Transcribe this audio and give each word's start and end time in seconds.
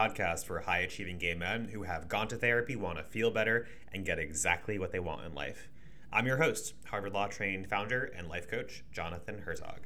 podcast 0.00 0.46
for 0.46 0.60
high 0.60 0.78
achieving 0.78 1.18
gay 1.18 1.34
men 1.34 1.68
who 1.68 1.82
have 1.82 2.08
gone 2.08 2.26
to 2.26 2.36
therapy, 2.36 2.74
want 2.74 2.96
to 2.96 3.04
feel 3.04 3.30
better, 3.30 3.66
and 3.92 4.06
get 4.06 4.18
exactly 4.18 4.78
what 4.78 4.92
they 4.92 4.98
want 4.98 5.26
in 5.26 5.34
life. 5.34 5.68
I'm 6.10 6.26
your 6.26 6.38
host, 6.38 6.72
Harvard 6.86 7.12
Law 7.12 7.26
trained 7.26 7.68
founder 7.68 8.04
and 8.16 8.26
life 8.26 8.48
coach, 8.48 8.82
Jonathan 8.92 9.42
Herzog. 9.44 9.80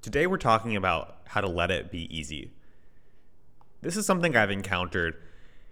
Today, 0.00 0.26
we're 0.26 0.38
talking 0.38 0.76
about 0.76 1.18
how 1.26 1.42
to 1.42 1.48
let 1.48 1.70
it 1.70 1.90
be 1.90 2.16
easy. 2.16 2.52
This 3.82 3.98
is 3.98 4.06
something 4.06 4.34
I've 4.34 4.50
encountered 4.50 5.16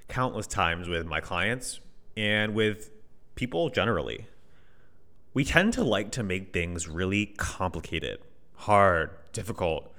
countless 0.06 0.46
times 0.46 0.86
with 0.86 1.06
my 1.06 1.20
clients 1.20 1.80
and 2.14 2.54
with 2.54 2.90
people 3.36 3.70
generally. 3.70 4.26
We 5.32 5.46
tend 5.46 5.72
to 5.74 5.82
like 5.82 6.10
to 6.12 6.22
make 6.22 6.52
things 6.52 6.88
really 6.88 7.24
complicated, 7.38 8.18
hard, 8.54 9.12
difficult, 9.32 9.94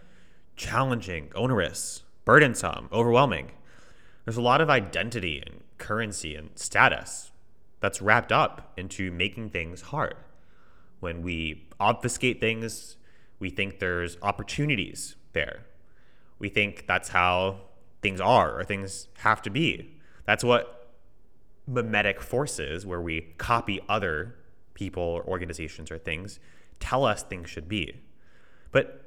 challenging, 0.56 1.32
onerous, 1.34 2.04
burdensome, 2.24 2.88
overwhelming. 2.92 3.50
There's 4.26 4.38
a 4.38 4.42
lot 4.42 4.62
of 4.62 4.70
identity 4.70 5.44
and 5.46 5.62
currency 5.78 6.36
and 6.36 6.52
status 6.56 7.32
that's 7.80 8.02
wrapped 8.02 8.32
up 8.32 8.72
into 8.78 9.12
making 9.12 9.50
things 9.50 9.82
hard. 9.82 10.16
When 11.00 11.22
we 11.22 11.68
obfuscate 11.80 12.40
things, 12.40 12.96
we 13.40 13.50
think 13.50 13.80
there's 13.80 14.18
opportunities 14.22 15.18
there. 15.34 15.66
We 16.40 16.48
think 16.48 16.86
that's 16.88 17.10
how 17.10 17.62
things 18.02 18.22
are 18.22 18.58
or 18.58 18.64
things 18.64 19.10
have 19.20 19.42
to 19.42 19.50
be. 19.50 20.00
That's 20.26 20.44
what 20.44 20.96
mimetic 21.68 22.22
forces, 22.22 22.86
where 22.86 23.02
we 23.02 23.34
copy 23.38 23.82
other 23.90 24.36
people 24.74 25.04
or 25.04 25.24
organizations 25.24 25.92
or 25.92 25.98
things, 25.98 26.40
tell 26.80 27.06
us 27.06 27.24
things 27.24 27.50
should 27.50 27.68
be. 27.68 28.02
But 28.72 29.06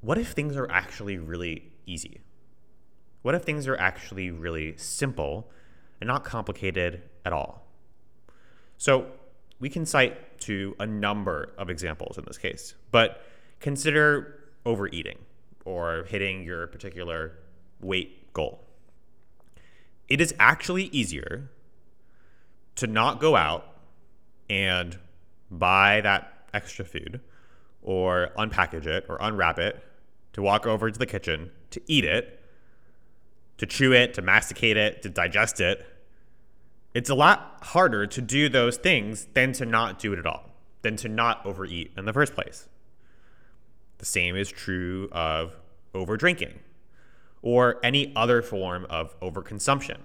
what 0.00 0.18
if 0.18 0.28
things 0.32 0.56
are 0.56 0.70
actually 0.70 1.18
really 1.18 1.72
easy? 1.86 2.20
What 3.22 3.34
if 3.34 3.42
things 3.42 3.66
are 3.68 3.76
actually 3.76 4.30
really 4.30 4.76
simple 4.76 5.50
and 6.00 6.08
not 6.08 6.24
complicated 6.24 7.02
at 7.24 7.32
all? 7.32 7.66
So 8.76 9.06
we 9.60 9.68
can 9.68 9.86
cite 9.86 10.40
to 10.40 10.74
a 10.80 10.86
number 10.86 11.52
of 11.56 11.70
examples 11.70 12.18
in 12.18 12.24
this 12.26 12.36
case, 12.36 12.74
but 12.90 13.22
consider 13.60 14.40
overeating 14.66 15.18
or 15.64 16.04
hitting 16.08 16.42
your 16.42 16.66
particular 16.66 17.38
weight 17.80 18.32
goal. 18.32 18.60
It 20.08 20.20
is 20.20 20.34
actually 20.40 20.84
easier 20.86 21.48
to 22.74 22.88
not 22.88 23.20
go 23.20 23.36
out 23.36 23.68
and 24.50 24.98
buy 25.48 26.00
that 26.00 26.48
extra 26.52 26.84
food 26.84 27.20
or 27.82 28.30
unpackage 28.36 28.86
it 28.86 29.06
or 29.08 29.16
unwrap 29.20 29.58
it 29.58 29.82
to 30.32 30.42
walk 30.42 30.66
over 30.66 30.90
to 30.90 30.98
the 30.98 31.06
kitchen, 31.06 31.50
to 31.70 31.80
eat 31.86 32.04
it, 32.04 32.41
to 33.58 33.66
chew 33.66 33.92
it, 33.92 34.14
to 34.14 34.22
masticate 34.22 34.76
it, 34.76 35.02
to 35.02 35.08
digest 35.08 35.60
it. 35.60 35.86
It's 36.94 37.10
a 37.10 37.14
lot 37.14 37.58
harder 37.62 38.06
to 38.06 38.20
do 38.20 38.48
those 38.48 38.76
things 38.76 39.26
than 39.32 39.52
to 39.54 39.64
not 39.64 39.98
do 39.98 40.12
it 40.12 40.18
at 40.18 40.26
all, 40.26 40.50
than 40.82 40.96
to 40.96 41.08
not 41.08 41.44
overeat 41.46 41.92
in 41.96 42.04
the 42.04 42.12
first 42.12 42.34
place. 42.34 42.68
The 43.98 44.04
same 44.04 44.36
is 44.36 44.50
true 44.50 45.08
of 45.12 45.56
overdrinking 45.94 46.58
or 47.40 47.78
any 47.82 48.12
other 48.14 48.42
form 48.42 48.86
of 48.90 49.18
overconsumption, 49.20 49.98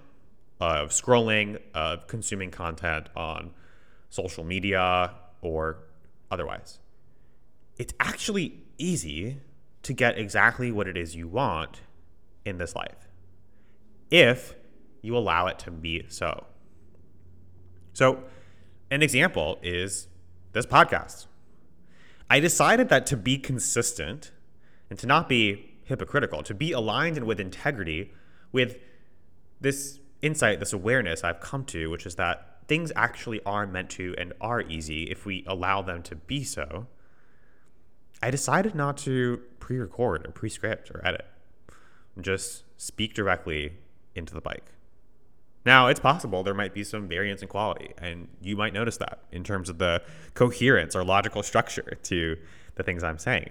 of 0.60 0.90
scrolling, 0.90 1.60
of 1.74 2.06
consuming 2.06 2.50
content 2.50 3.08
on 3.16 3.50
social 4.08 4.44
media 4.44 5.14
or 5.42 5.78
otherwise. 6.30 6.78
It's 7.76 7.94
actually 8.00 8.60
easy 8.78 9.38
to 9.82 9.92
get 9.92 10.18
exactly 10.18 10.72
what 10.72 10.88
it 10.88 10.96
is 10.96 11.14
you 11.14 11.28
want 11.28 11.80
in 12.44 12.58
this 12.58 12.74
life 12.74 13.07
if 14.10 14.54
you 15.02 15.16
allow 15.16 15.46
it 15.46 15.58
to 15.60 15.70
be 15.70 16.04
so. 16.08 16.46
So, 17.92 18.24
an 18.90 19.02
example 19.02 19.58
is 19.62 20.08
this 20.52 20.66
podcast. 20.66 21.26
I 22.30 22.40
decided 22.40 22.88
that 22.88 23.06
to 23.06 23.16
be 23.16 23.38
consistent 23.38 24.32
and 24.90 24.98
to 24.98 25.06
not 25.06 25.28
be 25.28 25.78
hypocritical, 25.84 26.42
to 26.42 26.54
be 26.54 26.72
aligned 26.72 27.16
and 27.16 27.26
with 27.26 27.40
integrity 27.40 28.12
with 28.52 28.76
this 29.60 29.98
insight, 30.22 30.60
this 30.60 30.72
awareness 30.72 31.24
I've 31.24 31.40
come 31.40 31.64
to, 31.66 31.90
which 31.90 32.06
is 32.06 32.14
that 32.16 32.58
things 32.66 32.92
actually 32.94 33.40
are 33.44 33.66
meant 33.66 33.90
to 33.90 34.14
and 34.18 34.32
are 34.40 34.60
easy 34.62 35.04
if 35.04 35.24
we 35.24 35.44
allow 35.46 35.82
them 35.82 36.02
to 36.04 36.16
be 36.16 36.44
so. 36.44 36.86
I 38.22 38.30
decided 38.30 38.74
not 38.74 38.96
to 38.98 39.40
pre 39.58 39.78
record 39.78 40.26
or 40.26 40.32
pre 40.32 40.48
script 40.48 40.90
or 40.90 41.06
edit, 41.06 41.26
just 42.20 42.64
speak 42.76 43.14
directly 43.14 43.72
into 44.18 44.34
the 44.34 44.40
bike. 44.40 44.72
Now, 45.64 45.88
it's 45.88 46.00
possible 46.00 46.42
there 46.42 46.54
might 46.54 46.72
be 46.72 46.84
some 46.84 47.08
variance 47.08 47.42
in 47.42 47.48
quality, 47.48 47.92
and 47.98 48.28
you 48.40 48.56
might 48.56 48.72
notice 48.72 48.96
that 48.98 49.20
in 49.32 49.44
terms 49.44 49.68
of 49.68 49.78
the 49.78 50.02
coherence 50.34 50.94
or 50.94 51.04
logical 51.04 51.42
structure 51.42 51.98
to 52.04 52.36
the 52.76 52.82
things 52.82 53.02
I'm 53.02 53.18
saying. 53.18 53.50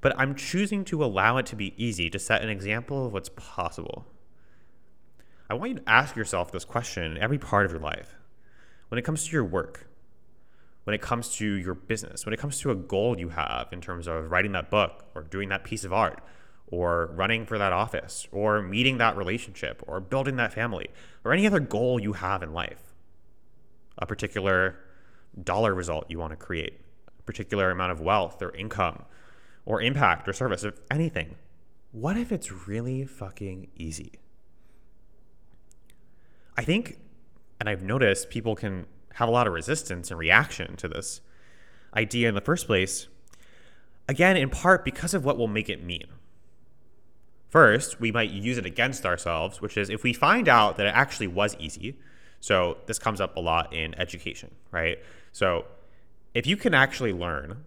But 0.00 0.18
I'm 0.18 0.34
choosing 0.34 0.84
to 0.86 1.04
allow 1.04 1.36
it 1.36 1.46
to 1.46 1.56
be 1.56 1.74
easy 1.82 2.10
to 2.10 2.18
set 2.18 2.42
an 2.42 2.48
example 2.48 3.06
of 3.06 3.12
what's 3.12 3.28
possible. 3.36 4.06
I 5.48 5.54
want 5.54 5.70
you 5.70 5.76
to 5.78 5.88
ask 5.88 6.16
yourself 6.16 6.50
this 6.50 6.64
question 6.64 7.18
every 7.18 7.38
part 7.38 7.66
of 7.66 7.72
your 7.72 7.80
life. 7.80 8.16
When 8.88 8.98
it 8.98 9.02
comes 9.02 9.26
to 9.26 9.32
your 9.32 9.44
work, 9.44 9.86
when 10.84 10.94
it 10.94 11.00
comes 11.00 11.36
to 11.36 11.46
your 11.46 11.74
business, 11.74 12.26
when 12.26 12.32
it 12.32 12.40
comes 12.40 12.58
to 12.60 12.70
a 12.70 12.74
goal 12.74 13.18
you 13.18 13.28
have 13.28 13.68
in 13.70 13.80
terms 13.80 14.08
of 14.08 14.30
writing 14.30 14.52
that 14.52 14.70
book 14.70 15.04
or 15.14 15.22
doing 15.22 15.48
that 15.50 15.62
piece 15.62 15.84
of 15.84 15.92
art 15.92 16.22
or 16.72 17.10
running 17.14 17.44
for 17.44 17.58
that 17.58 17.72
office 17.72 18.26
or 18.32 18.62
meeting 18.62 18.96
that 18.96 19.14
relationship 19.16 19.82
or 19.86 20.00
building 20.00 20.36
that 20.36 20.52
family 20.52 20.88
or 21.22 21.32
any 21.32 21.46
other 21.46 21.60
goal 21.60 22.00
you 22.00 22.14
have 22.14 22.42
in 22.42 22.52
life, 22.52 22.94
a 23.98 24.06
particular 24.06 24.76
dollar 25.44 25.74
result 25.74 26.06
you 26.08 26.18
want 26.18 26.30
to 26.30 26.36
create, 26.36 26.80
a 27.18 27.22
particular 27.22 27.70
amount 27.70 27.92
of 27.92 28.00
wealth 28.00 28.40
or 28.40 28.56
income 28.56 29.04
or 29.66 29.82
impact 29.82 30.26
or 30.26 30.32
service, 30.32 30.64
if 30.64 30.80
anything. 30.90 31.36
What 31.92 32.16
if 32.16 32.32
it's 32.32 32.50
really 32.66 33.04
fucking 33.04 33.68
easy? 33.76 34.14
I 36.56 36.64
think, 36.64 36.98
and 37.60 37.68
I've 37.68 37.82
noticed 37.82 38.30
people 38.30 38.56
can 38.56 38.86
have 39.14 39.28
a 39.28 39.32
lot 39.32 39.46
of 39.46 39.52
resistance 39.52 40.10
and 40.10 40.18
reaction 40.18 40.76
to 40.76 40.88
this 40.88 41.20
idea 41.94 42.30
in 42.30 42.34
the 42.34 42.40
first 42.40 42.66
place. 42.66 43.08
Again, 44.08 44.38
in 44.38 44.48
part 44.48 44.86
because 44.86 45.12
of 45.12 45.22
what 45.22 45.36
will 45.36 45.48
make 45.48 45.68
it 45.68 45.84
mean. 45.84 46.06
First, 47.52 48.00
we 48.00 48.10
might 48.10 48.30
use 48.30 48.56
it 48.56 48.64
against 48.64 49.04
ourselves, 49.04 49.60
which 49.60 49.76
is 49.76 49.90
if 49.90 50.02
we 50.02 50.14
find 50.14 50.48
out 50.48 50.78
that 50.78 50.86
it 50.86 50.94
actually 50.94 51.26
was 51.26 51.54
easy. 51.58 51.98
So, 52.40 52.78
this 52.86 52.98
comes 52.98 53.20
up 53.20 53.36
a 53.36 53.40
lot 53.40 53.74
in 53.74 53.94
education, 54.00 54.54
right? 54.70 54.98
So, 55.32 55.66
if 56.32 56.46
you 56.46 56.56
can 56.56 56.72
actually 56.72 57.12
learn 57.12 57.62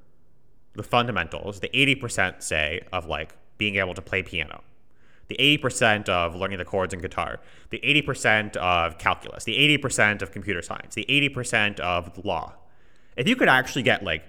the 0.74 0.82
fundamentals, 0.82 1.60
the 1.60 1.70
80% 1.70 2.42
say 2.42 2.82
of 2.92 3.06
like 3.06 3.36
being 3.60 3.76
able 3.76 3.94
to 3.94 4.02
play 4.02 4.24
piano, 4.24 4.64
the 5.28 5.36
80% 5.36 6.10
of 6.10 6.36
learning 6.36 6.58
the 6.58 6.66
chords 6.66 6.92
in 6.92 7.00
guitar, 7.00 7.40
the 7.70 7.80
80% 7.80 8.56
of 8.58 8.98
calculus, 8.98 9.44
the 9.44 9.78
80% 9.78 10.24
of 10.24 10.32
computer 10.32 10.64
science, 10.64 10.96
the 10.96 11.06
80% 11.08 11.80
of 11.80 12.26
law. 12.26 12.56
If 13.18 13.28
you 13.28 13.36
could 13.36 13.50
actually 13.50 13.84
get 13.84 14.04
like 14.04 14.24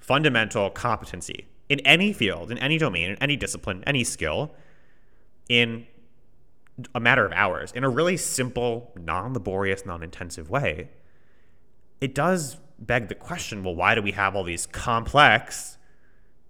fundamental 0.00 0.68
competency 0.68 1.46
in 1.70 1.80
any 1.80 2.12
field, 2.12 2.50
in 2.50 2.58
any 2.58 2.76
domain, 2.76 3.12
in 3.12 3.16
any 3.22 3.36
discipline, 3.36 3.82
any 3.86 4.04
skill, 4.04 4.54
in 5.48 5.86
a 6.94 7.00
matter 7.00 7.24
of 7.24 7.32
hours, 7.32 7.72
in 7.72 7.84
a 7.84 7.88
really 7.88 8.16
simple, 8.16 8.92
non 8.96 9.34
laborious, 9.34 9.84
non 9.84 10.02
intensive 10.02 10.50
way, 10.50 10.88
it 12.00 12.14
does 12.14 12.56
beg 12.78 13.08
the 13.08 13.14
question 13.14 13.62
well, 13.62 13.74
why 13.74 13.94
do 13.94 14.02
we 14.02 14.12
have 14.12 14.34
all 14.34 14.44
these 14.44 14.66
complex 14.66 15.78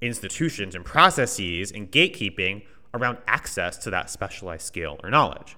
institutions 0.02 0.74
and 0.74 0.84
processes 0.84 1.70
and 1.70 1.90
gatekeeping 1.90 2.62
around 2.92 3.18
access 3.26 3.78
to 3.78 3.90
that 3.90 4.10
specialized 4.10 4.66
skill 4.66 4.98
or 5.02 5.10
knowledge. 5.10 5.56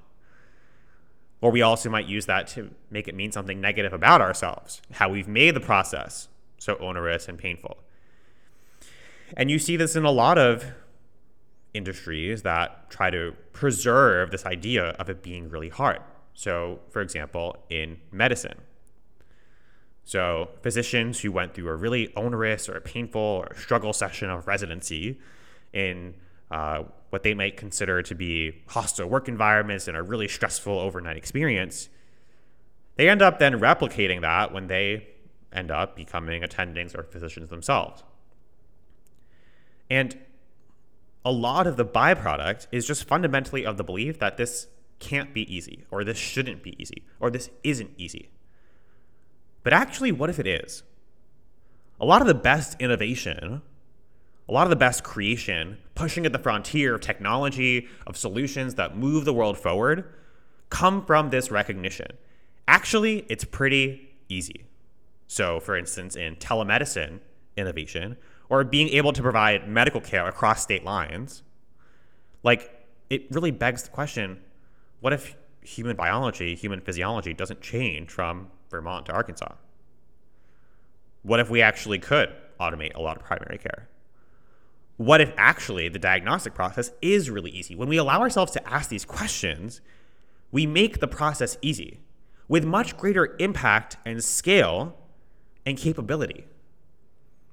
Or 1.40 1.50
we 1.50 1.62
also 1.62 1.90
might 1.90 2.06
use 2.06 2.26
that 2.26 2.46
to 2.48 2.70
make 2.90 3.08
it 3.08 3.14
mean 3.14 3.32
something 3.32 3.60
negative 3.60 3.92
about 3.92 4.20
ourselves, 4.20 4.80
how 4.92 5.08
we've 5.08 5.28
made 5.28 5.56
the 5.56 5.60
process 5.60 6.28
so 6.58 6.76
onerous 6.76 7.28
and 7.28 7.38
painful. 7.38 7.78
And 9.36 9.50
you 9.50 9.58
see 9.58 9.76
this 9.76 9.96
in 9.96 10.04
a 10.04 10.10
lot 10.10 10.38
of 10.38 10.64
industries 11.74 12.42
that 12.42 12.88
try 12.88 13.10
to 13.10 13.34
preserve 13.52 14.30
this 14.30 14.46
idea 14.46 14.90
of 14.90 15.10
it 15.10 15.22
being 15.22 15.50
really 15.50 15.68
hard. 15.68 16.00
So, 16.32 16.80
for 16.90 17.02
example, 17.02 17.56
in 17.68 17.98
medicine. 18.10 18.60
So, 20.04 20.50
physicians 20.62 21.20
who 21.20 21.32
went 21.32 21.54
through 21.54 21.68
a 21.68 21.76
really 21.76 22.14
onerous 22.14 22.68
or 22.68 22.80
painful 22.80 23.20
or 23.20 23.54
struggle 23.56 23.92
session 23.92 24.30
of 24.30 24.46
residency 24.46 25.18
in 25.72 26.14
uh, 26.50 26.84
what 27.10 27.22
they 27.22 27.34
might 27.34 27.56
consider 27.56 28.02
to 28.02 28.14
be 28.14 28.62
hostile 28.68 29.08
work 29.08 29.28
environments 29.28 29.88
and 29.88 29.96
a 29.96 30.02
really 30.02 30.28
stressful 30.28 30.78
overnight 30.78 31.16
experience, 31.16 31.88
they 32.96 33.08
end 33.08 33.22
up 33.22 33.38
then 33.38 33.58
replicating 33.58 34.20
that 34.20 34.52
when 34.52 34.66
they 34.66 35.08
end 35.52 35.70
up 35.70 35.96
becoming 35.96 36.42
attendings 36.42 36.96
or 36.96 37.02
physicians 37.04 37.48
themselves. 37.48 38.02
And 39.88 40.16
a 41.24 41.32
lot 41.32 41.66
of 41.66 41.76
the 41.76 41.84
byproduct 41.84 42.66
is 42.70 42.86
just 42.86 43.04
fundamentally 43.04 43.64
of 43.64 43.76
the 43.76 43.84
belief 43.84 44.18
that 44.18 44.36
this 44.36 44.66
can't 44.98 45.34
be 45.34 45.54
easy, 45.54 45.84
or 45.90 46.04
this 46.04 46.18
shouldn't 46.18 46.62
be 46.62 46.80
easy, 46.80 47.04
or 47.18 47.30
this 47.30 47.50
isn't 47.62 47.90
easy. 47.96 48.30
But 49.62 49.72
actually, 49.72 50.12
what 50.12 50.30
if 50.30 50.38
it 50.38 50.46
is? 50.46 50.82
A 52.00 52.04
lot 52.04 52.20
of 52.20 52.26
the 52.26 52.34
best 52.34 52.80
innovation, 52.80 53.62
a 54.48 54.52
lot 54.52 54.64
of 54.64 54.70
the 54.70 54.76
best 54.76 55.02
creation, 55.02 55.78
pushing 55.94 56.26
at 56.26 56.32
the 56.32 56.38
frontier 56.38 56.94
of 56.94 57.00
technology, 57.00 57.88
of 58.06 58.16
solutions 58.16 58.74
that 58.74 58.96
move 58.96 59.24
the 59.24 59.32
world 59.32 59.56
forward, 59.58 60.04
come 60.68 61.04
from 61.04 61.30
this 61.30 61.50
recognition. 61.50 62.08
Actually, 62.68 63.24
it's 63.28 63.44
pretty 63.44 64.10
easy. 64.28 64.64
So, 65.26 65.60
for 65.60 65.76
instance, 65.76 66.16
in 66.16 66.36
telemedicine 66.36 67.20
innovation, 67.56 68.16
or 68.48 68.64
being 68.64 68.88
able 68.88 69.12
to 69.12 69.22
provide 69.22 69.68
medical 69.68 70.00
care 70.00 70.26
across 70.26 70.62
state 70.62 70.84
lines, 70.84 71.42
like 72.42 72.86
it 73.10 73.26
really 73.30 73.50
begs 73.50 73.82
the 73.82 73.90
question 73.90 74.40
what 75.00 75.12
if 75.12 75.36
human 75.60 75.96
biology, 75.96 76.54
human 76.54 76.80
physiology 76.80 77.34
doesn't 77.34 77.60
change 77.60 78.10
from 78.10 78.48
Vermont 78.70 79.06
to 79.06 79.12
Arkansas? 79.12 79.52
What 81.22 81.40
if 81.40 81.50
we 81.50 81.60
actually 81.60 81.98
could 81.98 82.30
automate 82.60 82.94
a 82.94 83.02
lot 83.02 83.16
of 83.16 83.22
primary 83.22 83.58
care? 83.58 83.88
What 84.96 85.20
if 85.20 85.32
actually 85.36 85.88
the 85.88 85.98
diagnostic 85.98 86.54
process 86.54 86.92
is 87.02 87.28
really 87.28 87.50
easy? 87.50 87.74
When 87.74 87.88
we 87.88 87.96
allow 87.96 88.20
ourselves 88.20 88.52
to 88.52 88.68
ask 88.68 88.88
these 88.88 89.04
questions, 89.04 89.80
we 90.52 90.66
make 90.66 91.00
the 91.00 91.08
process 91.08 91.58
easy 91.62 92.00
with 92.46 92.64
much 92.64 92.96
greater 92.96 93.34
impact 93.38 93.96
and 94.04 94.22
scale 94.22 94.96
and 95.66 95.76
capability. 95.76 96.46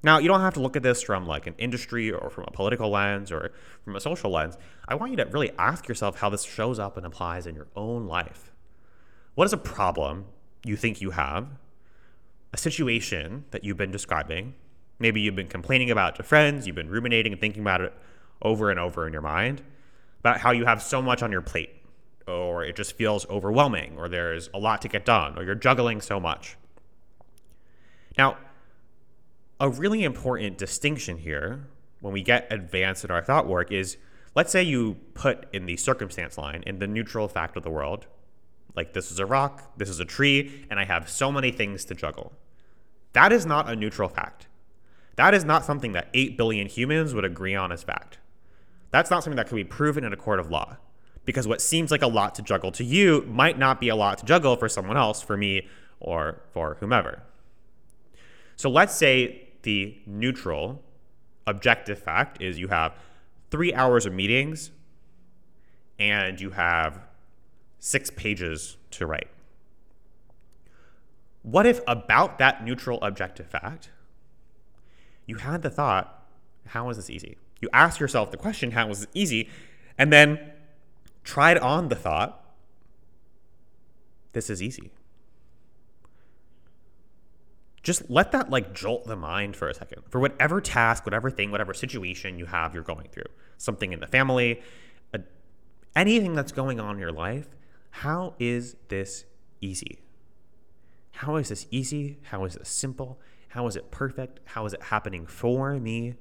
Now, 0.04 0.18
you 0.18 0.28
don't 0.28 0.42
have 0.42 0.56
to 0.56 0.60
look 0.60 0.76
at 0.76 0.84
this 0.84 1.04
from 1.04 1.28
like 1.28 1.46
an 1.48 1.56
industry 1.58 2.12
or 2.12 2.30
from 2.30 2.46
a 2.48 2.52
political 2.52 2.90
lens 2.90 3.32
or 3.32 3.52
from 3.84 3.96
a 3.96 4.00
social 4.00 4.32
lens. 4.32 4.58
I 4.88 4.96
want 4.96 5.12
you 5.12 5.18
to 5.18 5.26
really 5.26 5.52
ask 5.60 5.88
yourself 5.88 6.20
how 6.20 6.30
this 6.30 6.44
shows 6.44 6.80
up 6.80 6.98
and 6.98 7.06
applies 7.06 7.46
in 7.46 7.56
your 7.56 7.68
own 7.76 8.08
life. 8.08 8.52
What 9.36 9.46
is 9.46 9.54
a 9.54 9.58
problem 9.58 10.26
you 10.66 10.76
think 10.76 11.02
you 11.02 11.12
have? 11.12 11.48
A 12.54 12.58
situation 12.58 13.46
that 13.52 13.64
you've 13.64 13.78
been 13.78 13.92
describing. 13.92 14.56
Maybe 15.00 15.22
you've 15.22 15.36
been 15.36 15.48
complaining 15.48 15.92
about 15.92 16.16
to 16.16 16.24
friends, 16.24 16.68
you've 16.68 16.76
been 16.76 16.90
ruminating 16.90 17.32
and 17.32 17.40
thinking 17.40 17.62
about 17.62 17.82
it 17.82 17.94
over 18.42 18.70
and 18.70 18.80
over 18.80 19.08
in 19.08 19.14
your 19.14 19.22
mind 19.22 19.62
about 20.20 20.40
how 20.40 20.52
you 20.52 20.66
have 20.66 20.82
so 20.82 21.02
much 21.02 21.24
on 21.24 21.32
your 21.32 21.42
plate, 21.42 21.72
or 22.28 22.64
it 22.64 22.76
just 22.76 22.96
feels 22.96 23.28
overwhelming, 23.28 23.98
or 23.98 24.08
there's 24.08 24.50
a 24.54 24.60
lot 24.60 24.82
to 24.84 24.88
get 24.88 25.04
done, 25.04 25.36
or 25.38 25.44
you're 25.44 25.56
juggling 25.56 26.00
so 26.00 26.20
much. 26.20 26.58
Now, 28.20 28.38
a 29.62 29.70
really 29.70 30.04
important 30.04 30.58
distinction 30.58 31.20
here 31.20 31.68
when 32.00 32.12
we 32.12 32.24
get 32.24 32.48
advanced 32.50 33.06
in 33.06 33.12
our 33.12 33.22
thought 33.22 33.48
work 33.48 33.72
is 33.72 33.96
let's 34.34 34.52
say 34.52 34.64
you 34.64 34.96
put 35.14 35.46
in 35.54 35.68
the 35.68 35.78
circumstance 35.78 36.36
line 36.36 36.64
in 36.66 36.80
the 36.80 36.88
neutral 36.88 37.28
fact 37.28 37.56
of 37.56 37.62
the 37.62 37.70
world, 37.70 38.08
like 38.76 38.94
this 38.94 39.12
is 39.12 39.20
a 39.20 39.26
rock, 39.26 39.78
this 39.78 39.88
is 39.88 40.00
a 40.00 40.06
tree, 40.06 40.66
and 40.72 40.80
I 40.80 40.86
have 40.86 41.08
so 41.08 41.32
many 41.32 41.52
things 41.52 41.86
to 41.86 41.94
juggle. 41.94 42.34
That 43.14 43.32
is 43.32 43.46
not 43.46 43.70
a 43.70 43.76
neutral 43.76 44.10
fact. 44.10 44.48
That 45.16 45.36
is 45.36 45.46
not 45.46 45.64
something 45.64 45.92
that 45.92 46.10
8 46.16 46.38
billion 46.38 46.66
humans 46.66 47.14
would 47.14 47.26
agree 47.26 47.54
on 47.54 47.72
as 47.72 47.84
fact. 47.84 48.18
That's 48.90 49.12
not 49.12 49.24
something 49.24 49.38
that 49.38 49.48
can 49.48 49.58
be 49.58 49.64
proven 49.64 50.04
in 50.04 50.12
a 50.12 50.18
court 50.18 50.40
of 50.40 50.50
law. 50.50 50.78
Because 51.24 51.48
what 51.48 51.62
seems 51.62 51.92
like 51.92 52.02
a 52.02 52.08
lot 52.08 52.34
to 52.36 52.42
juggle 52.42 52.72
to 52.72 52.84
you 52.84 53.24
might 53.28 53.60
not 53.60 53.80
be 53.80 53.90
a 53.90 53.96
lot 53.96 54.18
to 54.18 54.26
juggle 54.26 54.56
for 54.56 54.68
someone 54.68 54.98
else, 54.98 55.22
for 55.22 55.38
me, 55.38 55.68
or 56.00 56.42
for 56.52 56.78
whomever. 56.80 57.22
So 58.56 58.68
let's 58.68 58.96
say 58.96 59.50
the 59.64 59.98
neutral 60.06 60.82
objective 61.48 62.00
fact 62.00 62.42
is 62.42 62.60
you 62.60 62.68
have 62.68 62.96
three 63.50 63.74
hours 63.74 64.06
of 64.06 64.14
meetings 64.14 64.72
and 66.00 66.40
you 66.40 66.52
have 66.52 67.00
six 67.80 68.10
pages 68.10 68.78
to 68.92 69.06
write. 69.06 69.30
What 71.44 71.66
if, 71.66 71.82
about 71.88 72.38
that 72.38 72.64
neutral 72.64 73.00
objective 73.02 73.48
fact, 73.48 73.90
you 75.26 75.38
had 75.38 75.64
the 75.64 75.70
thought, 75.70 76.26
how 76.68 76.90
is 76.90 76.98
this 76.98 77.10
easy? 77.10 77.38
You 77.62 77.70
ask 77.74 78.00
yourself 78.00 78.32
the 78.32 78.38
question, 78.38 78.72
how 78.72 78.90
is 78.90 79.02
this 79.02 79.10
easy? 79.14 79.50
And 79.98 80.14
then 80.14 80.40
tried 81.24 81.58
on 81.58 81.90
the 81.90 81.96
thought, 81.96 82.38
this 84.34 84.50
is 84.50 84.62
easy 84.62 84.92
just 87.84 88.10
let 88.10 88.32
that 88.32 88.50
like 88.50 88.74
jolt 88.74 89.06
the 89.06 89.16
mind 89.16 89.56
for 89.56 89.68
a 89.68 89.74
second. 89.74 90.04
For 90.10 90.20
whatever 90.20 90.62
task 90.62 91.06
whatever 91.06 91.30
thing 91.30 91.52
whatever 91.52 91.74
situation 91.74 92.38
you 92.38 92.46
have 92.46 92.74
you're 92.74 92.84
going 92.84 93.08
through 93.12 93.32
something 93.58 93.92
in 93.92 94.00
the 94.00 94.08
family 94.08 94.62
a, 95.14 95.22
anything 95.96 96.34
that's 96.34 96.52
going 96.52 96.80
on 96.80 96.96
in 96.96 97.00
your 97.00 97.12
life 97.12 97.48
how 97.92 98.36
is 98.40 98.76
this 98.88 99.26
easy? 99.60 100.00
How 101.12 101.36
is 101.36 101.50
this 101.50 101.68
easy? 101.70 102.18
How 102.24 102.46
is 102.46 102.56
this 102.56 102.70
simple? 102.70 103.20
How 103.50 103.68
is 103.68 103.76
it 103.76 103.92
perfect? 103.92 104.40
How 104.46 104.66
is 104.66 104.74
it 104.74 104.82
happening 104.84 105.28
for 105.28 105.78
me? 105.80 106.16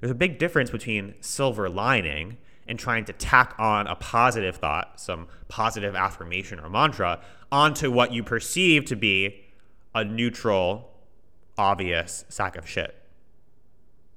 There's 0.00 0.10
a 0.10 0.14
big 0.14 0.38
difference 0.38 0.70
between 0.70 1.14
silver 1.20 1.68
lining 1.68 2.36
and 2.68 2.78
trying 2.78 3.06
to 3.06 3.12
tack 3.12 3.54
on 3.58 3.86
a 3.86 3.94
positive 3.94 4.56
thought 4.56 5.00
some 5.00 5.26
positive 5.48 5.94
affirmation 5.94 6.58
or 6.58 6.68
mantra 6.70 7.20
onto 7.50 7.90
what 7.90 8.12
you 8.12 8.22
perceive 8.22 8.84
to 8.86 8.96
be 8.96 9.43
a 9.94 10.04
neutral, 10.04 10.90
obvious 11.56 12.24
sack 12.28 12.56
of 12.56 12.68
shit. 12.68 12.94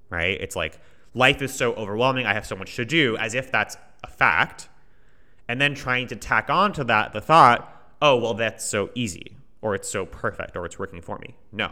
Right? 0.09 0.39
It's 0.39 0.55
like 0.55 0.79
life 1.13 1.41
is 1.41 1.53
so 1.53 1.73
overwhelming, 1.73 2.25
I 2.25 2.33
have 2.33 2.45
so 2.45 2.55
much 2.55 2.75
to 2.75 2.85
do, 2.85 3.17
as 3.17 3.33
if 3.33 3.51
that's 3.51 3.77
a 4.03 4.07
fact. 4.07 4.69
And 5.47 5.61
then 5.61 5.75
trying 5.75 6.07
to 6.07 6.15
tack 6.15 6.49
on 6.49 6.73
to 6.73 6.83
that 6.85 7.13
the 7.13 7.21
thought, 7.21 7.73
oh, 8.01 8.15
well, 8.17 8.33
that's 8.33 8.65
so 8.65 8.89
easy, 8.95 9.37
or 9.61 9.75
it's 9.75 9.89
so 9.89 10.05
perfect, 10.05 10.55
or 10.55 10.65
it's 10.65 10.77
working 10.77 11.01
for 11.01 11.17
me. 11.19 11.35
No. 11.51 11.71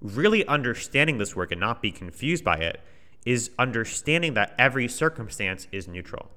Really 0.00 0.46
understanding 0.46 1.18
this 1.18 1.36
work 1.36 1.52
and 1.52 1.60
not 1.60 1.82
be 1.82 1.90
confused 1.90 2.44
by 2.44 2.56
it 2.56 2.80
is 3.26 3.50
understanding 3.58 4.34
that 4.34 4.54
every 4.58 4.88
circumstance 4.88 5.66
is 5.70 5.86
neutral. 5.86 6.30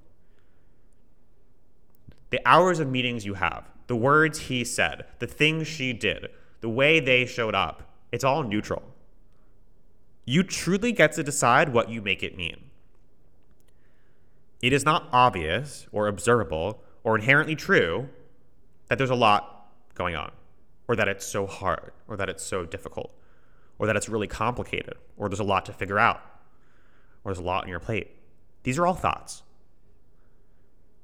The 2.29 2.41
hours 2.45 2.79
of 2.79 2.89
meetings 2.89 3.25
you 3.25 3.35
have, 3.35 3.69
the 3.87 3.95
words 3.95 4.39
he 4.39 4.63
said, 4.63 5.05
the 5.19 5.27
things 5.27 5.67
she 5.67 5.93
did, 5.93 6.27
the 6.63 6.69
way 6.69 7.01
they 7.01 7.25
showed 7.25 7.53
up, 7.53 7.83
it's 8.13 8.23
all 8.23 8.41
neutral. 8.41 8.81
You 10.23 10.43
truly 10.43 10.93
get 10.93 11.11
to 11.11 11.21
decide 11.21 11.73
what 11.73 11.89
you 11.89 12.01
make 12.01 12.23
it 12.23 12.37
mean. 12.37 12.69
It 14.61 14.71
is 14.71 14.85
not 14.85 15.09
obvious 15.11 15.87
or 15.91 16.07
observable 16.07 16.81
or 17.03 17.17
inherently 17.17 17.57
true 17.57 18.07
that 18.87 18.97
there's 18.97 19.09
a 19.09 19.15
lot 19.15 19.73
going 19.93 20.15
on, 20.15 20.31
or 20.87 20.95
that 20.95 21.09
it's 21.09 21.25
so 21.25 21.45
hard, 21.45 21.91
or 22.07 22.15
that 22.15 22.29
it's 22.29 22.43
so 22.43 22.65
difficult, 22.65 23.13
or 23.77 23.85
that 23.85 23.97
it's 23.97 24.07
really 24.07 24.27
complicated, 24.27 24.95
or 25.17 25.27
there's 25.27 25.41
a 25.41 25.43
lot 25.43 25.65
to 25.65 25.73
figure 25.73 25.99
out, 25.99 26.21
or 27.25 27.33
there's 27.33 27.43
a 27.43 27.45
lot 27.45 27.63
on 27.63 27.69
your 27.69 27.81
plate. 27.81 28.15
These 28.63 28.79
are 28.79 28.87
all 28.87 28.93
thoughts. 28.93 29.43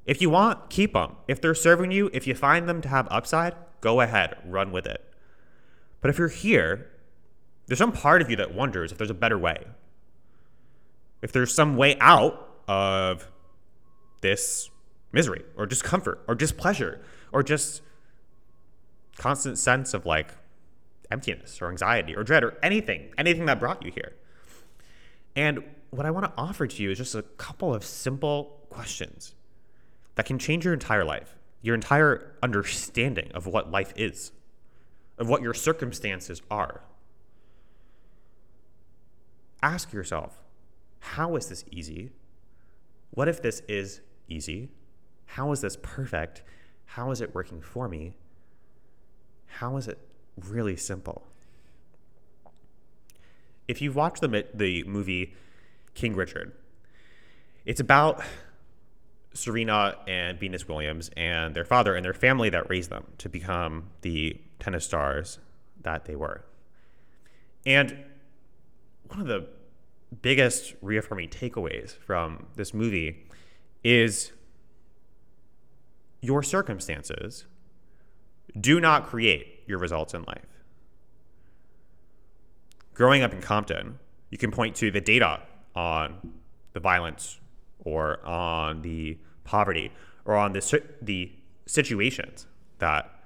If 0.06 0.22
you 0.22 0.30
want, 0.30 0.70
keep 0.70 0.94
them. 0.94 1.18
If 1.28 1.42
they're 1.42 1.54
serving 1.54 1.92
you, 1.92 2.10
if 2.14 2.26
you 2.28 2.34
find 2.34 2.70
them 2.70 2.80
to 2.80 2.88
have 2.88 3.10
upside, 3.12 3.56
go 3.82 4.00
ahead, 4.00 4.38
run 4.46 4.72
with 4.72 4.86
it. 4.86 5.04
But 6.02 6.10
if 6.10 6.18
you're 6.18 6.28
here, 6.28 6.90
there's 7.68 7.80
some 7.80 7.92
part 7.92 8.22
of 8.22 8.30
you 8.30 8.36
that 8.38 8.54
wonders 8.54 8.92
if 8.92 8.98
there's 8.98 9.10
a 9.10 9.16
better 9.16 9.38
way. 9.38 9.66
If 11.22 11.32
there's 11.32 11.54
some 11.54 11.76
way 11.76 11.98
out 12.00 12.62
of 12.68 13.30
this 14.22 14.70
misery 15.12 15.44
or 15.56 15.66
discomfort 15.66 16.24
or 16.28 16.36
displeasure 16.36 17.02
or 17.32 17.44
just 17.44 17.82
constant 19.18 19.58
sense 19.58 19.94
of 19.94 20.06
like 20.06 20.32
emptiness 21.12 21.62
or 21.62 21.70
anxiety 21.70 22.16
or 22.16 22.24
dread 22.24 22.44
or 22.44 22.58
anything, 22.64 23.12
anything 23.18 23.46
that 23.46 23.60
brought 23.60 23.84
you 23.84 23.92
here. 23.92 24.14
And 25.36 25.64
what 25.90 26.06
I 26.06 26.12
want 26.12 26.26
to 26.26 26.34
offer 26.38 26.68
to 26.68 26.84
you 26.84 26.92
is 26.92 26.98
just 26.98 27.16
a 27.16 27.24
couple 27.24 27.74
of 27.74 27.84
simple 27.84 28.66
questions 28.70 29.34
that 30.16 30.26
can 30.26 30.40
change 30.40 30.66
your 30.66 30.74
entire 30.74 31.04
life, 31.04 31.36
your 31.62 31.76
entire 31.76 32.36
understanding 32.42 33.32
of 33.34 33.48
what 33.48 33.72
life 33.72 33.94
is 33.96 34.32
of 35.20 35.28
what 35.28 35.42
your 35.42 35.54
circumstances 35.54 36.42
are. 36.50 36.82
Ask 39.62 39.92
yourself, 39.92 40.40
how 41.00 41.36
is 41.36 41.48
this 41.48 41.66
easy? 41.70 42.12
What 43.12 43.28
if 43.28 43.42
this 43.42 43.62
is 43.68 44.02
easy? 44.30 44.70
How 45.26 45.52
is 45.52 45.62
this 45.62 45.78
perfect? 45.82 46.42
How 46.86 47.12
is 47.12 47.22
it 47.22 47.36
working 47.36 47.62
for 47.62 47.90
me? 47.90 48.16
How 49.46 49.78
is 49.78 49.88
it 49.88 50.00
really 50.48 50.78
simple? 50.78 51.28
If 53.68 53.82
you've 53.82 53.96
watched 53.96 54.22
the, 54.22 54.46
the 54.54 54.84
movie 54.86 55.36
King 55.94 56.16
Richard, 56.16 56.54
it's 57.66 57.80
about 57.80 58.24
Serena 59.40 59.98
and 60.08 60.40
Venus 60.40 60.68
Williams 60.68 61.10
and 61.16 61.56
their 61.56 61.66
father 61.66 61.96
and 61.96 62.04
their 62.04 62.14
family 62.14 62.50
that 62.50 62.70
raised 62.70 62.90
them 62.90 63.06
to 63.18 63.30
become 63.30 63.90
the 64.02 64.40
tennis 64.60 64.86
stars 64.86 65.40
that 65.82 66.06
they 66.06 66.16
were. 66.16 66.44
And 67.66 68.04
one 69.08 69.20
of 69.20 69.28
the 69.28 69.48
biggest 70.22 70.74
reaffirming 70.82 71.30
takeaways 71.30 71.96
from 71.98 72.48
this 72.56 72.74
movie 72.74 73.26
is 73.84 74.32
your 76.22 76.44
circumstances 76.44 77.46
do 78.60 78.80
not 78.80 79.08
create 79.08 79.64
your 79.68 79.78
results 79.78 80.14
in 80.14 80.24
life. 80.24 80.64
Growing 82.94 83.22
up 83.22 83.34
in 83.34 83.42
Compton, 83.42 84.00
you 84.30 84.38
can 84.38 84.52
point 84.52 84.76
to 84.76 84.92
the 84.92 85.00
data 85.00 85.42
on 85.76 86.34
the 86.74 86.80
violence 86.80 87.40
or 87.80 88.24
on 88.26 88.82
the 88.82 89.18
poverty 89.50 89.92
or 90.26 90.36
on 90.36 90.54
the, 90.54 90.84
the 91.02 91.32
situations 91.66 92.46
that 92.78 93.24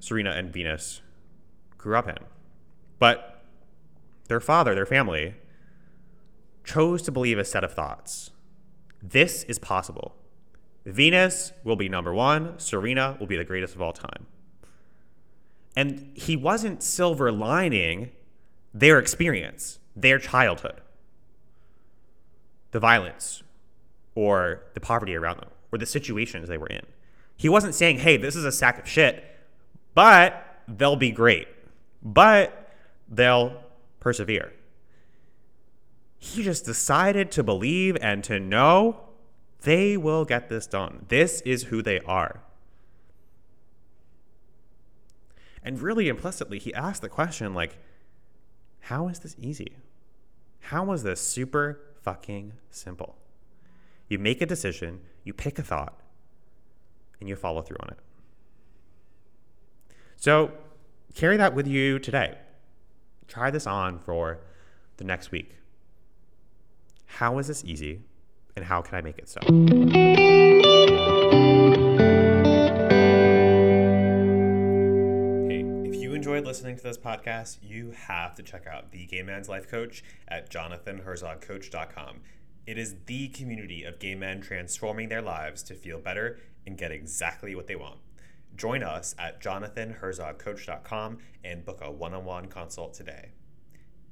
Serena 0.00 0.30
and 0.30 0.52
Venus 0.52 1.00
grew 1.78 1.96
up 1.96 2.08
in. 2.08 2.18
But 2.98 3.42
their 4.28 4.40
father, 4.40 4.74
their 4.74 4.86
family, 4.86 5.34
chose 6.62 7.02
to 7.02 7.10
believe 7.10 7.38
a 7.38 7.44
set 7.44 7.64
of 7.64 7.72
thoughts. 7.72 8.30
This 9.02 9.44
is 9.44 9.58
possible. 9.58 10.14
Venus 10.84 11.52
will 11.64 11.76
be 11.76 11.88
number 11.88 12.12
one, 12.12 12.58
Serena 12.58 13.16
will 13.18 13.26
be 13.26 13.36
the 13.36 13.44
greatest 13.44 13.74
of 13.74 13.82
all 13.82 13.92
time. 13.92 14.26
And 15.74 16.10
he 16.14 16.36
wasn't 16.36 16.82
silver 16.82 17.32
lining 17.32 18.10
their 18.74 18.98
experience, 18.98 19.78
their 19.96 20.18
childhood, 20.18 20.80
the 22.72 22.80
violence, 22.80 23.42
or 24.14 24.62
the 24.74 24.80
poverty 24.80 25.14
around 25.14 25.38
them, 25.38 25.48
or 25.70 25.78
the 25.78 25.86
situations 25.86 26.48
they 26.48 26.58
were 26.58 26.66
in. 26.66 26.84
He 27.36 27.48
wasn't 27.48 27.74
saying, 27.74 27.98
hey, 27.98 28.16
this 28.16 28.36
is 28.36 28.44
a 28.44 28.52
sack 28.52 28.78
of 28.78 28.88
shit, 28.88 29.24
but 29.94 30.62
they'll 30.68 30.96
be 30.96 31.10
great, 31.10 31.48
but 32.02 32.72
they'll 33.08 33.62
persevere. 34.00 34.52
He 36.18 36.42
just 36.42 36.64
decided 36.64 37.32
to 37.32 37.42
believe 37.42 37.96
and 38.00 38.22
to 38.24 38.38
know 38.38 39.00
they 39.62 39.96
will 39.96 40.24
get 40.24 40.48
this 40.48 40.66
done. 40.66 41.06
This 41.08 41.40
is 41.42 41.64
who 41.64 41.82
they 41.82 42.00
are. 42.00 42.42
And 45.64 45.80
really 45.80 46.08
implicitly, 46.08 46.58
he 46.58 46.74
asked 46.74 47.02
the 47.02 47.08
question 47.08 47.54
like, 47.54 47.78
how 48.80 49.08
is 49.08 49.20
this 49.20 49.36
easy? 49.38 49.76
How 50.60 50.90
is 50.92 51.02
this 51.02 51.20
super 51.20 51.80
fucking 52.02 52.52
simple? 52.70 53.16
You 54.12 54.18
make 54.18 54.42
a 54.42 54.46
decision, 54.46 55.00
you 55.24 55.32
pick 55.32 55.58
a 55.58 55.62
thought, 55.62 55.98
and 57.18 57.30
you 57.30 57.34
follow 57.34 57.62
through 57.62 57.78
on 57.80 57.88
it. 57.88 57.98
So 60.16 60.52
carry 61.14 61.38
that 61.38 61.54
with 61.54 61.66
you 61.66 61.98
today. 61.98 62.36
Try 63.26 63.50
this 63.50 63.66
on 63.66 63.98
for 63.98 64.40
the 64.98 65.04
next 65.04 65.30
week. 65.30 65.56
How 67.06 67.38
is 67.38 67.46
this 67.46 67.64
easy? 67.64 68.02
And 68.54 68.66
how 68.66 68.82
can 68.82 68.96
I 68.96 69.00
make 69.00 69.16
it 69.16 69.30
so? 69.30 69.40
Hey, 75.48 75.64
if 75.88 75.94
you 75.94 76.12
enjoyed 76.12 76.44
listening 76.44 76.76
to 76.76 76.82
this 76.82 76.98
podcast, 76.98 77.60
you 77.62 77.92
have 77.92 78.34
to 78.34 78.42
check 78.42 78.66
out 78.66 78.90
the 78.90 79.06
Gay 79.06 79.22
Man's 79.22 79.48
Life 79.48 79.66
Coach 79.68 80.04
at 80.28 80.50
jonathanherzogcoach.com. 80.50 82.20
It 82.66 82.78
is 82.78 82.94
the 83.06 83.28
community 83.28 83.82
of 83.84 83.98
gay 83.98 84.14
men 84.14 84.40
transforming 84.40 85.08
their 85.08 85.22
lives 85.22 85.62
to 85.64 85.74
feel 85.74 85.98
better 85.98 86.38
and 86.66 86.78
get 86.78 86.92
exactly 86.92 87.54
what 87.54 87.66
they 87.66 87.74
want. 87.74 87.98
Join 88.56 88.82
us 88.82 89.14
at 89.18 89.42
jonathanherzogcoach.com 89.42 91.18
and 91.42 91.64
book 91.64 91.80
a 91.82 91.90
one 91.90 92.14
on 92.14 92.24
one 92.24 92.46
consult 92.46 92.94
today. 92.94 93.30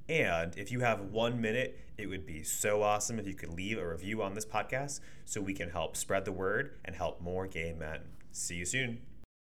And 0.09 0.57
if 0.57 0.73
you 0.73 0.81
have 0.81 1.01
one 1.01 1.41
minute, 1.41 1.79
it 1.97 2.09
would 2.09 2.27
be 2.27 2.43
so 2.43 2.83
awesome 2.83 3.21
if 3.21 3.29
you 3.29 3.35
could 3.35 3.55
leave 3.55 3.79
a 3.79 3.89
review 3.89 4.23
on 4.23 4.35
this 4.35 4.47
podcast 4.47 4.99
so 5.25 5.41
we 5.41 5.55
can 5.55 5.71
help 5.71 5.97
spread 5.97 6.25
the 6.25 6.33
word 6.33 6.73
and 6.85 6.97
help 6.97 7.21
more 7.21 7.47
gay 7.47 7.73
men. 7.73 8.01
See 8.33 8.57
you 8.57 8.65
soon. 8.65 9.03